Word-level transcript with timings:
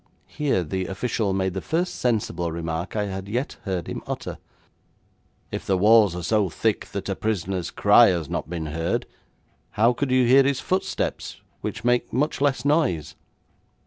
Here 0.25 0.63
the 0.63 0.87
official 0.87 1.31
made 1.31 1.53
the 1.53 1.61
first 1.61 1.93
sensible 1.97 2.51
remark 2.51 2.95
I 2.95 3.05
had 3.05 3.27
yet 3.29 3.57
heard 3.65 3.85
him 3.85 4.01
utter: 4.07 4.39
'If 5.51 5.67
the 5.67 5.77
walls 5.77 6.15
are 6.15 6.23
so 6.23 6.49
thick 6.49 6.87
that 6.87 7.07
a 7.07 7.15
prisoner's 7.15 7.69
cry 7.69 8.07
has 8.07 8.27
not 8.27 8.49
been 8.49 8.65
heard, 8.65 9.05
how 9.77 9.93
could 9.93 10.09
you 10.09 10.25
hear 10.25 10.41
his 10.41 10.59
footsteps, 10.59 11.41
which 11.59 11.83
make 11.83 12.11
much 12.11 12.41
less 12.41 12.65
noise?' 12.65 13.13